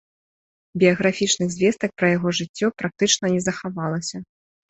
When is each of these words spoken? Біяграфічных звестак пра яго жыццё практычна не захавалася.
Біяграфічных 0.83 1.51
звестак 1.57 1.91
пра 2.01 2.07
яго 2.17 2.33
жыццё 2.39 2.67
практычна 2.81 3.25
не 3.35 3.41
захавалася. 3.49 4.17